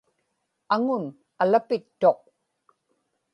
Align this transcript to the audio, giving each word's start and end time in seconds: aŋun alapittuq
aŋun 0.75 1.03
alapittuq 1.41 2.21